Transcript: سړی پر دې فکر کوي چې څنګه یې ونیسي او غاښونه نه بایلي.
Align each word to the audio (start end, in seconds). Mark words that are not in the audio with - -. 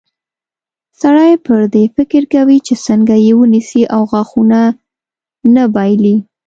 سړی 1.01 1.33
پر 1.45 1.61
دې 1.73 1.83
فکر 1.95 2.21
کوي 2.33 2.57
چې 2.67 2.73
څنګه 2.85 3.15
یې 3.25 3.33
ونیسي 3.37 3.83
او 3.95 4.01
غاښونه 4.11 4.59
نه 5.55 5.63
بایلي. 5.75 6.15